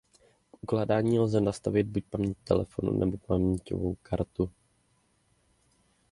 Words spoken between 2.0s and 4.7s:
paměť telefonu nebo paměťovou kartu.